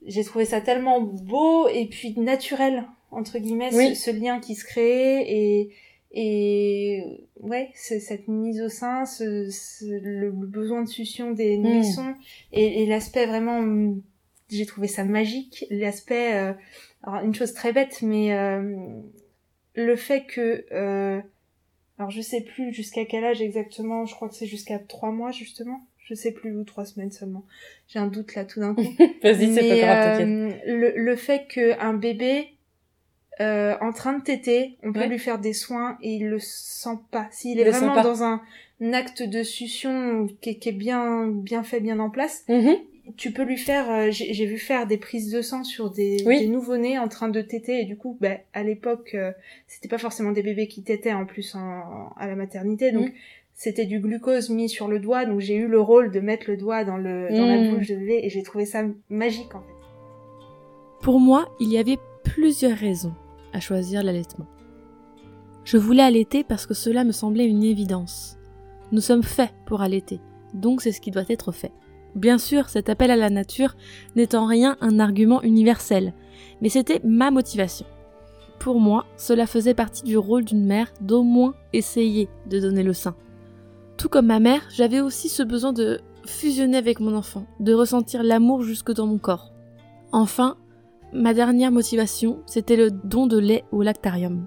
J'ai 0.05 0.23
trouvé 0.23 0.45
ça 0.45 0.61
tellement 0.61 0.99
beau 1.01 1.67
et 1.67 1.85
puis 1.85 2.19
naturel, 2.19 2.85
entre 3.11 3.37
guillemets, 3.37 3.71
ce, 3.71 4.11
lien 4.11 4.39
qui 4.39 4.55
se 4.55 4.65
crée 4.65 5.21
et, 5.21 5.73
et 6.11 7.27
ouais, 7.39 7.69
cette 7.75 8.27
mise 8.27 8.61
au 8.61 8.69
sein, 8.69 9.05
ce, 9.05 9.47
le 9.83 10.31
besoin 10.31 10.83
de 10.83 10.89
succion 10.89 11.31
des 11.31 11.57
mm. 11.57 11.61
nourrissons 11.61 12.15
et, 12.51 12.83
et 12.83 12.85
l'aspect 12.87 13.25
vraiment, 13.27 13.93
j'ai 14.51 14.65
trouvé 14.65 14.87
ça 14.87 15.03
magique. 15.03 15.65
L'aspect, 15.69 16.35
euh, 16.35 16.53
alors 17.03 17.23
une 17.23 17.33
chose 17.33 17.53
très 17.53 17.71
bête, 17.71 18.01
mais 18.01 18.33
euh, 18.33 18.75
le 19.75 19.95
fait 19.95 20.25
que 20.25 20.65
euh, 20.71 21.21
alors 22.01 22.09
je 22.09 22.21
sais 22.21 22.41
plus 22.41 22.73
jusqu'à 22.73 23.05
quel 23.05 23.23
âge 23.23 23.43
exactement, 23.43 24.07
je 24.07 24.15
crois 24.15 24.27
que 24.27 24.33
c'est 24.33 24.47
jusqu'à 24.47 24.79
trois 24.79 25.11
mois 25.11 25.29
justement. 25.29 25.85
Je 25.99 26.15
sais 26.15 26.31
plus 26.31 26.51
ou 26.51 26.63
trois 26.63 26.83
semaines 26.83 27.11
seulement. 27.11 27.45
J'ai 27.87 27.99
un 27.99 28.07
doute 28.07 28.33
là 28.33 28.43
tout 28.43 28.59
d'un 28.59 28.73
coup. 28.73 28.81
Vas-y, 29.23 29.53
c'est 29.53 29.69
pas 29.69 29.77
grave, 29.77 30.21
euh, 30.21 30.51
le, 30.65 30.93
le 30.95 31.15
fait 31.15 31.45
qu'un 31.47 31.93
bébé 31.93 32.55
euh, 33.39 33.75
en 33.81 33.93
train 33.93 34.17
de 34.17 34.23
téter, 34.23 34.77
on 34.81 34.91
peut 34.91 35.05
lui 35.05 35.19
faire 35.19 35.37
des 35.37 35.53
soins 35.53 35.99
et 36.01 36.15
il 36.15 36.27
le 36.27 36.39
sent 36.39 36.97
pas. 37.11 37.27
S'il 37.29 37.59
est 37.59 37.69
vraiment 37.69 38.01
dans 38.01 38.23
un, 38.23 38.41
acte 38.93 39.21
de 39.21 39.43
succion 39.43 40.27
qui, 40.41 40.49
est 40.49 40.71
bien 40.71 41.27
bien 41.27 41.61
fait, 41.61 41.81
bien 41.81 41.99
en 41.99 42.09
place, 42.09 42.45
mm-hmm 42.49 42.79
tu 43.17 43.31
peux 43.31 43.43
lui 43.43 43.57
faire 43.57 43.89
euh, 43.91 44.07
j'ai 44.11 44.45
vu 44.45 44.57
faire 44.57 44.87
des 44.87 44.97
prises 44.97 45.31
de 45.31 45.41
sang 45.41 45.63
sur 45.63 45.89
des, 45.89 46.17
des 46.17 46.47
nouveau-nés 46.47 46.99
en 46.99 47.07
train 47.07 47.29
de 47.29 47.41
téter 47.41 47.81
et 47.81 47.85
du 47.85 47.97
coup 47.97 48.17
ben 48.19 48.39
à 48.53 48.63
l'époque 48.63 49.11
euh, 49.13 49.31
c'était 49.67 49.87
pas 49.87 49.97
forcément 49.97 50.31
des 50.31 50.43
bébés 50.43 50.67
qui 50.67 50.83
tétaient 50.83 51.13
en 51.13 51.25
plus 51.25 51.55
en, 51.55 52.09
à 52.17 52.27
la 52.27 52.35
maternité 52.35 52.91
donc 52.91 53.11
c'était 53.53 53.85
du 53.85 53.99
glucose 53.99 54.49
mis 54.49 54.69
sur 54.69 54.87
le 54.87 54.99
doigt, 54.99 55.25
donc 55.25 55.39
j'ai 55.39 55.55
eu 55.55 55.67
le 55.67 55.79
rôle 55.79 56.11
de 56.11 56.19
mettre 56.19 56.49
le 56.49 56.57
doigt 56.57 56.83
dans, 56.83 56.97
le, 56.97 57.29
dans 57.29 57.45
la 57.45 57.57
mmh. 57.57 57.75
bouche 57.75 57.87
de 57.89 57.95
bébé 57.95 58.21
et 58.23 58.29
j'ai 58.29 58.41
trouvé 58.41 58.65
ça 58.65 58.83
magique 59.09 59.53
en 59.53 59.61
fait. 59.61 59.75
Pour 61.01 61.19
moi, 61.19 61.47
il 61.59 61.71
y 61.71 61.77
avait 61.77 61.99
plusieurs 62.23 62.75
raisons 62.75 63.13
à 63.53 63.59
choisir 63.59 64.01
l'allaitement. 64.01 64.47
Je 65.63 65.77
voulais 65.77 66.01
allaiter 66.01 66.43
parce 66.43 66.65
que 66.65 66.73
cela 66.73 67.03
me 67.03 67.11
semblait 67.11 67.45
une 67.45 67.63
évidence. 67.63 68.39
Nous 68.91 69.01
sommes 69.01 69.21
faits 69.21 69.51
pour 69.67 69.81
allaiter, 69.81 70.19
donc 70.55 70.81
c'est 70.81 70.91
ce 70.91 70.99
qui 71.01 71.11
doit 71.11 71.29
être 71.29 71.51
fait. 71.51 71.71
Bien 72.15 72.37
sûr, 72.37 72.69
cet 72.69 72.89
appel 72.89 73.11
à 73.11 73.15
la 73.15 73.29
nature 73.29 73.75
n'est 74.15 74.35
en 74.35 74.45
rien 74.45 74.77
un 74.81 74.99
argument 74.99 75.41
universel, 75.41 76.13
mais 76.61 76.69
c'était 76.69 77.01
ma 77.03 77.31
motivation. 77.31 77.85
Pour 78.59 78.79
moi, 78.79 79.05
cela 79.17 79.47
faisait 79.47 79.73
partie 79.73 80.03
du 80.03 80.17
rôle 80.17 80.45
d'une 80.45 80.65
mère 80.65 80.93
d'au 81.01 81.23
moins 81.23 81.55
essayer 81.73 82.29
de 82.47 82.59
donner 82.59 82.83
le 82.83 82.93
sein. 82.93 83.15
Tout 83.97 84.09
comme 84.09 84.27
ma 84.27 84.39
mère, 84.39 84.61
j'avais 84.69 84.99
aussi 84.99 85.29
ce 85.29 85.41
besoin 85.41 85.73
de 85.73 86.01
fusionner 86.25 86.77
avec 86.77 86.99
mon 86.99 87.15
enfant, 87.15 87.45
de 87.59 87.73
ressentir 87.73 88.23
l'amour 88.23 88.61
jusque 88.61 88.93
dans 88.93 89.07
mon 89.07 89.17
corps. 89.17 89.51
Enfin, 90.11 90.57
ma 91.13 91.33
dernière 91.33 91.71
motivation, 91.71 92.39
c'était 92.45 92.75
le 92.75 92.91
don 92.91 93.25
de 93.25 93.37
lait 93.37 93.63
au 93.71 93.81
lactarium. 93.81 94.45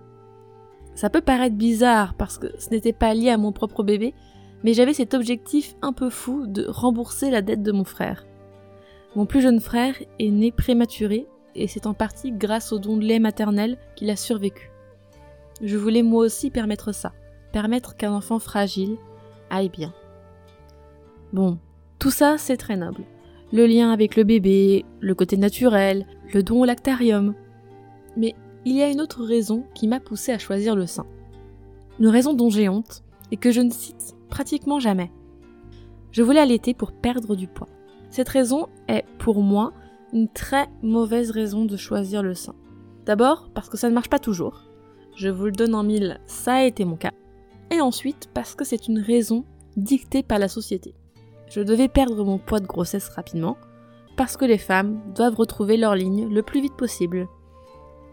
Ça 0.94 1.11
peut 1.11 1.21
paraître 1.21 1.56
bizarre 1.56 2.14
parce 2.14 2.38
que 2.38 2.47
ce 2.59 2.71
n'était 2.71 2.92
pas 2.92 3.14
lié 3.14 3.30
à 3.30 3.38
mon 3.38 3.52
propre 3.52 3.83
bébé, 3.83 4.14
mais 4.64 4.73
j'avais 4.73 4.94
cet 4.94 5.14
objectif 5.14 5.76
un 5.83 5.92
peu 5.92 6.09
fou 6.11 6.47
de 6.47 6.66
rembourser 6.66 7.30
la 7.30 7.42
dette 7.42 7.62
de 7.62 7.71
mon 7.71 7.85
frère. 7.85 8.26
Mon 9.14 9.26
plus 9.26 9.42
jeune 9.42 9.61
frère 9.61 9.94
est 10.18 10.30
né 10.30 10.50
prématuré 10.50 11.26
et 11.54 11.68
c'est 11.68 11.87
en 11.87 11.94
partie 11.94 12.33
grâce 12.33 12.73
au 12.73 12.78
don 12.78 12.97
de 12.97 13.04
lait 13.04 13.21
maternel 13.21 13.76
qu'il 13.94 14.11
a 14.11 14.16
survécu. 14.16 14.71
Je 15.62 15.76
voulais 15.76 16.02
moi 16.02 16.25
aussi 16.25 16.50
permettre 16.50 16.92
ça, 16.92 17.12
permettre 17.52 17.94
qu'un 17.94 18.12
enfant 18.12 18.38
fragile 18.38 18.97
aille 19.50 19.68
bien. 19.68 19.92
Bon, 21.35 21.59
tout 21.99 22.11
ça 22.11 22.38
c'est 22.38 22.56
très 22.56 22.76
noble. 22.76 23.04
Le 23.52 23.66
lien 23.66 23.92
avec 23.92 24.16
le 24.16 24.25
bébé, 24.25 24.85
le 24.99 25.14
côté 25.14 25.37
naturel, 25.37 26.06
le 26.33 26.42
don 26.42 26.62
au 26.62 26.64
lactarium. 26.64 27.35
Mais 28.16 28.35
il 28.64 28.75
y 28.75 28.83
a 28.83 28.88
une 28.88 29.02
autre 29.02 29.25
raison 29.25 29.64
qui 29.75 29.88
m'a 29.88 30.00
poussé 30.00 30.33
à 30.33 30.38
choisir 30.38 30.75
le 30.75 30.87
sein. 30.87 31.06
Une 32.00 32.09
raison 32.09 32.33
dont 32.33 32.49
j'ai 32.49 32.71
honte 32.71 33.04
et 33.30 33.37
que 33.37 33.52
je 33.52 33.61
ne 33.61 33.71
cite 33.71 34.13
pratiquement 34.28 34.81
jamais. 34.81 35.11
Je 36.12 36.23
voulais 36.23 36.40
allaiter 36.40 36.75
pour 36.75 36.93
perdre 36.93 37.35
du 37.35 37.47
poids. 37.47 37.69
Cette 38.11 38.28
raison 38.28 38.69
est, 38.88 39.04
pour 39.19 39.43
moi, 39.43 39.73
une 40.12 40.28
très 40.28 40.69
mauvaise 40.83 41.31
raison 41.31 41.64
de 41.64 41.76
choisir 41.76 42.23
le 42.23 42.35
sein. 42.35 42.54
D'abord 43.04 43.50
parce 43.52 43.69
que 43.69 43.76
ça 43.76 43.88
ne 43.88 43.95
marche 43.95 44.09
pas 44.09 44.19
toujours. 44.19 44.62
Je 45.16 45.28
vous 45.28 45.47
le 45.47 45.52
donne 45.52 45.75
en 45.75 45.83
mille, 45.83 46.21
ça 46.26 46.54
a 46.54 46.64
été 46.64 46.85
mon 46.85 46.97
cas. 46.97 47.12
Et 47.71 47.81
ensuite 47.81 48.31
parce 48.33 48.54
que 48.54 48.64
c'est 48.64 48.88
une 48.88 48.99
raison 48.99 49.45
dictée 49.76 50.23
par 50.23 50.38
la 50.38 50.49
société. 50.49 50.95
Je 51.49 51.61
devais 51.61 51.88
perdre 51.88 52.25
mon 52.25 52.38
poids 52.38 52.61
de 52.61 52.66
grossesse 52.66 53.09
rapidement, 53.09 53.57
parce 54.16 54.37
que 54.37 54.45
les 54.45 54.59
femmes 54.59 55.00
doivent 55.14 55.35
retrouver 55.35 55.76
leur 55.76 55.95
ligne 55.95 56.33
le 56.33 56.43
plus 56.43 56.61
vite 56.61 56.76
possible. 56.76 57.28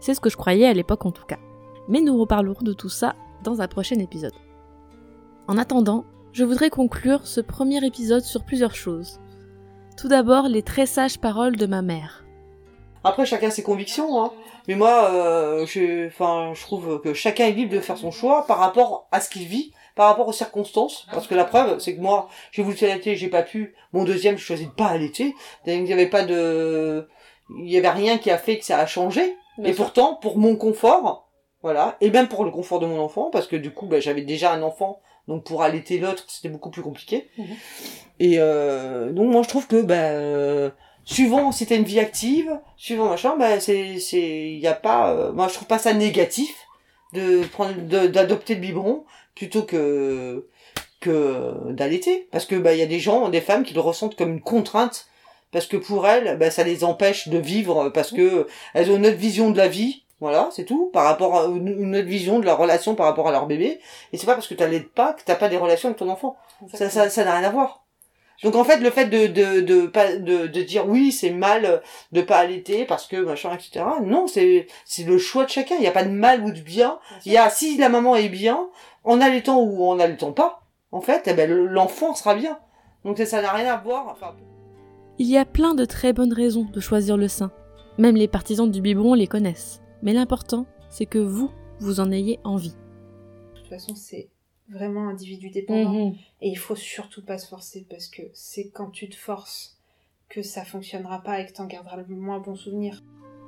C'est 0.00 0.14
ce 0.14 0.20
que 0.20 0.30
je 0.30 0.36
croyais 0.36 0.66
à 0.66 0.74
l'époque 0.74 1.06
en 1.06 1.12
tout 1.12 1.24
cas. 1.24 1.38
Mais 1.88 2.00
nous 2.00 2.18
reparlerons 2.18 2.62
de 2.62 2.72
tout 2.72 2.88
ça 2.88 3.14
dans 3.44 3.60
un 3.60 3.68
prochain 3.68 3.98
épisode. 3.98 4.34
En 5.48 5.58
attendant, 5.58 6.04
je 6.32 6.44
voudrais 6.44 6.70
conclure 6.70 7.26
ce 7.26 7.40
premier 7.40 7.84
épisode 7.84 8.22
sur 8.22 8.44
plusieurs 8.44 8.76
choses. 8.76 9.20
Tout 9.96 10.08
d'abord, 10.08 10.48
les 10.48 10.62
très 10.62 10.86
sages 10.86 11.18
paroles 11.18 11.56
de 11.56 11.66
ma 11.66 11.82
mère. 11.82 12.24
Après, 13.04 13.26
chacun 13.26 13.50
ses 13.50 13.64
convictions, 13.64 14.22
hein. 14.22 14.32
Mais 14.68 14.76
moi, 14.76 15.10
euh, 15.12 15.66
je, 15.66 16.06
enfin, 16.06 16.52
je 16.54 16.62
trouve 16.62 17.00
que 17.00 17.12
chacun 17.14 17.46
est 17.46 17.52
libre 17.52 17.74
de 17.74 17.80
faire 17.80 17.98
son 17.98 18.12
choix 18.12 18.46
par 18.46 18.58
rapport 18.58 19.08
à 19.10 19.20
ce 19.20 19.28
qu'il 19.28 19.46
vit, 19.48 19.72
par 19.96 20.06
rapport 20.08 20.28
aux 20.28 20.32
circonstances. 20.32 21.06
Parce 21.12 21.26
que 21.26 21.34
la 21.34 21.44
preuve, 21.44 21.80
c'est 21.80 21.96
que 21.96 22.00
moi, 22.00 22.28
j'ai 22.52 22.62
voulu 22.62 22.76
allaiter, 22.82 23.16
j'ai 23.16 23.28
pas 23.28 23.42
pu. 23.42 23.74
Mon 23.92 24.04
deuxième, 24.04 24.38
je 24.38 24.44
choisis 24.44 24.68
de 24.68 24.72
pas 24.72 24.86
allaiter. 24.86 25.34
Il 25.66 25.82
n'y 25.82 25.92
avait 25.92 26.06
pas 26.08 26.22
de, 26.22 27.08
il 27.58 27.68
y 27.68 27.76
avait 27.76 27.90
rien 27.90 28.18
qui 28.18 28.30
a 28.30 28.38
fait 28.38 28.58
que 28.58 28.64
ça 28.64 28.78
a 28.78 28.86
changé. 28.86 29.36
et 29.64 29.72
pourtant, 29.72 30.14
pour 30.14 30.38
mon 30.38 30.54
confort, 30.54 31.28
voilà, 31.62 31.96
et 32.00 32.10
même 32.10 32.28
pour 32.28 32.44
le 32.44 32.50
confort 32.50 32.78
de 32.80 32.86
mon 32.86 33.00
enfant, 33.00 33.30
parce 33.30 33.48
que 33.48 33.56
du 33.56 33.72
coup, 33.72 33.86
bah, 33.86 34.00
j'avais 34.00 34.22
déjà 34.22 34.52
un 34.52 34.62
enfant 34.62 35.00
donc 35.28 35.44
pour 35.44 35.62
allaiter 35.62 35.98
l'autre, 35.98 36.24
c'était 36.28 36.48
beaucoup 36.48 36.70
plus 36.70 36.82
compliqué. 36.82 37.28
Mhm. 37.38 37.46
Et 38.20 38.34
euh, 38.38 39.12
donc 39.12 39.30
moi 39.30 39.42
je 39.42 39.48
trouve 39.48 39.66
que 39.66 39.82
bah 39.82 40.74
suivant 41.04 41.52
si 41.52 41.66
t'as 41.66 41.76
une 41.76 41.84
vie 41.84 42.00
active, 42.00 42.50
suivant 42.76 43.08
machin, 43.08 43.36
bah 43.36 43.60
c'est 43.60 43.98
c'est 43.98 44.50
il 44.52 44.58
y 44.58 44.66
a 44.66 44.74
pas 44.74 45.12
euh, 45.12 45.32
moi 45.32 45.48
je 45.48 45.54
trouve 45.54 45.68
pas 45.68 45.78
ça 45.78 45.92
négatif 45.92 46.54
de 47.12 47.44
prendre 47.46 47.74
d'adopter 48.08 48.54
le 48.54 48.60
biberon 48.60 49.04
plutôt 49.34 49.62
que 49.62 50.48
que 51.00 51.72
d'allaiter 51.72 52.28
parce 52.30 52.46
que 52.46 52.56
bah 52.56 52.74
il 52.74 52.78
y 52.78 52.82
a 52.82 52.86
des 52.86 53.00
gens, 53.00 53.28
des 53.28 53.40
femmes 53.40 53.64
qui 53.64 53.74
le 53.74 53.80
ressentent 53.80 54.16
comme 54.16 54.32
une 54.34 54.40
contrainte 54.40 55.08
parce 55.50 55.66
que 55.66 55.76
pour 55.76 56.06
elles, 56.06 56.38
bah, 56.38 56.50
ça 56.50 56.64
les 56.64 56.82
empêche 56.82 57.28
de 57.28 57.36
vivre 57.36 57.90
parce 57.90 58.10
que 58.10 58.46
elles 58.72 58.90
ont 58.90 58.96
une 58.96 59.06
autre 59.06 59.16
vision 59.16 59.50
de 59.50 59.58
la 59.58 59.68
vie 59.68 60.01
voilà, 60.22 60.50
c'est 60.52 60.64
tout, 60.64 60.88
par 60.92 61.02
rapport 61.02 61.36
à 61.36 61.46
une 61.46 61.96
autre 61.96 62.06
vision 62.06 62.38
de 62.38 62.44
leur 62.44 62.56
relation 62.56 62.94
par 62.94 63.06
rapport 63.06 63.26
à 63.26 63.32
leur 63.32 63.46
bébé. 63.46 63.80
Et 64.12 64.16
c'est 64.16 64.24
pas 64.24 64.34
parce 64.34 64.46
que 64.46 64.54
tu 64.54 64.64
l'aides 64.64 64.88
pas 64.88 65.14
que 65.14 65.22
t'as 65.24 65.34
pas 65.34 65.48
des 65.48 65.56
relations 65.56 65.88
avec 65.88 65.98
ton 65.98 66.08
enfant. 66.08 66.36
Ça, 66.72 66.88
ça, 66.88 67.10
ça 67.10 67.24
n'a 67.24 67.34
rien 67.34 67.48
à 67.48 67.50
voir. 67.50 67.82
Donc 68.44 68.54
en 68.54 68.62
fait, 68.62 68.76
le 68.78 68.90
fait 68.90 69.06
de 69.06 69.26
de 69.26 69.60
de 69.62 69.86
pas 69.86 70.14
de, 70.14 70.46
de 70.46 70.62
dire 70.62 70.88
oui, 70.88 71.10
c'est 71.10 71.30
mal 71.30 71.82
de 72.12 72.22
pas 72.22 72.38
allaiter 72.38 72.84
parce 72.84 73.08
que 73.08 73.16
machin, 73.16 73.52
etc. 73.52 73.84
Non, 74.04 74.28
c'est 74.28 74.68
c'est 74.84 75.02
le 75.02 75.18
choix 75.18 75.44
de 75.44 75.50
chacun. 75.50 75.74
Il 75.74 75.80
n'y 75.80 75.88
a 75.88 75.92
pas 75.92 76.04
de 76.04 76.10
mal 76.10 76.44
ou 76.44 76.52
de 76.52 76.60
bien. 76.60 77.00
Il 77.26 77.32
y 77.32 77.36
a 77.36 77.50
si 77.50 77.76
la 77.76 77.88
maman 77.88 78.14
est 78.14 78.28
bien 78.28 78.68
en 79.02 79.20
allaitant 79.20 79.60
ou 79.60 79.84
en 79.84 79.98
allaitant 79.98 80.30
pas, 80.30 80.62
en 80.92 81.00
fait, 81.00 81.22
eh 81.26 81.34
ben 81.34 81.50
l'enfant 81.50 82.14
sera 82.14 82.36
bien. 82.36 82.60
Donc 83.04 83.18
ça 83.18 83.42
n'a 83.42 83.50
rien 83.50 83.72
à 83.72 83.76
voir. 83.76 84.06
Enfin... 84.08 84.36
Il 85.18 85.26
y 85.26 85.36
a 85.36 85.44
plein 85.44 85.74
de 85.74 85.84
très 85.84 86.12
bonnes 86.12 86.32
raisons 86.32 86.68
de 86.72 86.78
choisir 86.78 87.16
le 87.16 87.26
sein. 87.26 87.50
Même 87.98 88.14
les 88.14 88.28
partisans 88.28 88.70
du 88.70 88.80
biberon 88.80 89.14
les 89.14 89.26
connaissent. 89.26 89.81
Mais 90.02 90.12
l'important, 90.12 90.66
c'est 90.90 91.06
que 91.06 91.18
vous, 91.18 91.50
vous 91.78 92.00
en 92.00 92.10
ayez 92.10 92.38
envie. 92.44 92.74
De 93.54 93.60
toute 93.60 93.68
façon, 93.68 93.94
c'est 93.94 94.28
vraiment 94.68 95.08
individu 95.08 95.50
dépendant. 95.50 96.08
Mhm. 96.10 96.14
Et 96.40 96.48
il 96.48 96.58
faut 96.58 96.76
surtout 96.76 97.24
pas 97.24 97.38
se 97.38 97.48
forcer 97.48 97.86
parce 97.88 98.08
que 98.08 98.22
c'est 98.32 98.70
quand 98.70 98.90
tu 98.90 99.08
te 99.08 99.16
forces 99.16 99.78
que 100.28 100.42
ça 100.42 100.64
fonctionnera 100.64 101.22
pas 101.22 101.40
et 101.40 101.46
que 101.46 101.52
tu 101.52 101.60
en 101.60 101.66
garderas 101.66 101.96
le 101.96 102.06
moins 102.14 102.40
bon 102.40 102.54
souvenir. 102.54 103.02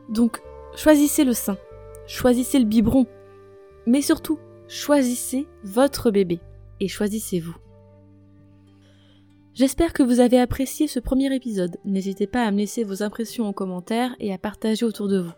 Donc, 0.08 0.42
choisissez 0.76 1.24
le 1.24 1.32
sein, 1.32 1.56
choisissez 2.06 2.58
le 2.58 2.66
biberon, 2.66 3.06
mais 3.86 4.02
surtout, 4.02 4.38
choisissez 4.68 5.46
votre 5.62 6.10
bébé 6.10 6.40
et 6.80 6.88
choisissez-vous. 6.88 7.56
J'espère 9.54 9.92
que 9.92 10.02
vous 10.02 10.20
avez 10.20 10.40
apprécié 10.40 10.88
ce 10.88 11.00
premier 11.00 11.34
épisode. 11.34 11.78
N'hésitez 11.84 12.26
pas 12.26 12.44
à 12.44 12.50
me 12.50 12.58
laisser 12.58 12.82
vos 12.82 13.02
impressions 13.02 13.46
en 13.46 13.52
commentaire 13.52 14.14
et 14.18 14.32
à 14.32 14.38
partager 14.38 14.84
autour 14.84 15.08
de 15.08 15.20
vous. 15.20 15.32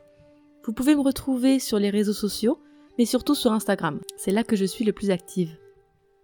Vous 0.66 0.73
pouvez 0.73 0.96
me 0.96 1.00
retrouver 1.00 1.61
sur 1.61 1.78
les 1.78 1.90
réseaux 1.90 2.12
sociaux, 2.12 2.58
mais 2.99 3.04
surtout 3.04 3.37
sur 3.37 3.52
Instagram. 3.52 4.00
C'est 4.16 4.32
là 4.32 4.42
que 4.42 4.56
je 4.56 4.64
suis 4.64 4.85
le 4.85 4.92
plus 4.92 5.11
active. 5.11 5.56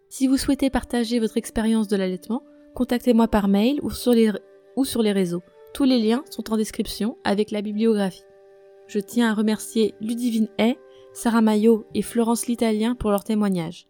Si 0.08 0.26
vous 0.26 0.36
souhaitez 0.36 0.68
partager 0.68 1.20
votre 1.20 1.36
expérience 1.36 1.86
de 1.86 1.96
l'allaitement, 1.96 2.42
contactez-moi 2.74 3.28
par 3.28 3.46
mail 3.46 3.78
ou 3.82 3.90
sur, 3.90 4.12
les, 4.12 4.32
ou 4.74 4.84
sur 4.84 5.00
les 5.00 5.12
réseaux. 5.12 5.42
Tous 5.74 5.84
les 5.84 6.00
liens 6.00 6.24
sont 6.28 6.52
en 6.52 6.56
description 6.56 7.16
avec 7.22 7.52
la 7.52 7.62
bibliographie. 7.62 8.24
Je 8.88 8.98
tiens 8.98 9.30
à 9.30 9.34
remercier 9.34 9.94
Ludivine 10.00 10.48
Hay, 10.58 10.76
Sarah 11.12 11.40
Maillot 11.40 11.86
et 11.94 12.02
Florence 12.02 12.48
l'Italien 12.48 12.96
pour 12.96 13.10
leur 13.10 13.22
témoignage. 13.22 13.86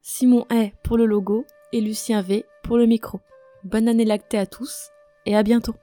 Simon 0.00 0.46
Hay 0.48 0.74
pour 0.84 0.96
le 0.96 1.06
logo 1.06 1.44
et 1.72 1.80
Lucien 1.80 2.22
V 2.22 2.44
pour 2.62 2.78
le 2.78 2.86
micro. 2.86 3.18
Bonne 3.64 3.88
année 3.88 4.04
lactée 4.04 4.38
à 4.38 4.46
tous 4.46 4.90
et 5.26 5.36
à 5.36 5.42
bientôt. 5.42 5.74